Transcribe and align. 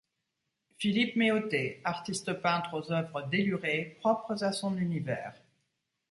Philippe 0.79 1.15
Méhauté- 1.15 1.79
Artiste 1.83 2.33
peintre 2.33 2.73
aux 2.73 2.91
œuvres 2.91 3.21
délurées, 3.29 3.97
propres 4.01 4.43
à 4.43 4.51
son 4.51 4.75
univers. 4.75 5.35